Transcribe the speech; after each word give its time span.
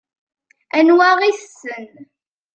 Anwa 0.77 1.07
i 1.29 1.31
tessen? 1.39 1.87